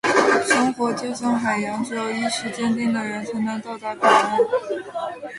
[0.47, 4.35] 生活就像海洋，只有意志坚强的人，才能到达彼岸。